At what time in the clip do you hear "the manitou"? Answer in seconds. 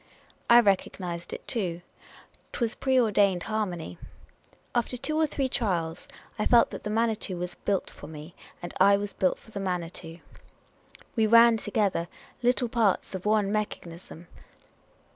6.83-7.37, 9.51-10.17